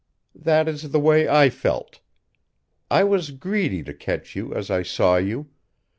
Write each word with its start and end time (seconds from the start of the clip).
That 0.33 0.67
is 0.67 0.89
the 0.89 0.99
way 0.99 1.29
I 1.29 1.51
felt. 1.51 1.99
I 2.89 3.03
was 3.03 3.29
greedy 3.29 3.83
to 3.83 3.93
catch 3.93 4.35
you 4.35 4.51
as 4.51 4.71
I 4.71 4.81
saw 4.81 5.17
you. 5.17 5.51